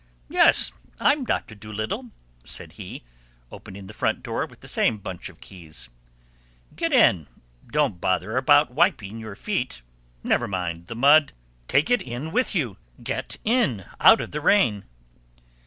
[0.29, 2.09] "Yes, I'm Doctor Dolittle,"
[2.43, 3.03] said he,
[3.51, 5.89] opening the front door with the same bunch of keys.
[6.75, 7.27] "Get in!
[7.71, 9.83] Don't bother about wiping your feet.
[10.23, 11.33] Never mind the mud.
[11.67, 12.79] Take it in with you.
[13.03, 14.85] Get in out of the rain!"